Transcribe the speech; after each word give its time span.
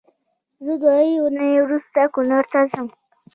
زه 0.65 0.73
دوې 0.81 1.07
اونۍ 1.21 1.51
روسته 1.69 2.03
کونړ 2.13 2.43
ته 2.51 2.59
ځم 2.71 2.87